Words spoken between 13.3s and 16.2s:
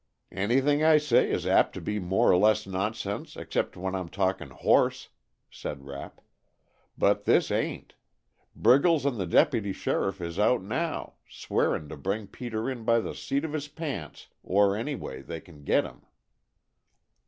of his pants or any way they can get him."